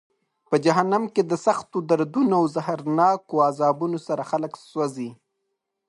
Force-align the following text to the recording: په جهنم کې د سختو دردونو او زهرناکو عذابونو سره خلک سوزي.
په 0.49 0.55
جهنم 0.65 1.03
کې 1.13 1.21
د 1.25 1.33
سختو 1.45 1.77
دردونو 1.89 2.33
او 2.39 2.45
زهرناکو 2.55 3.35
عذابونو 3.47 3.99
سره 4.07 4.23
خلک 4.31 4.53
سوزي. 4.71 5.09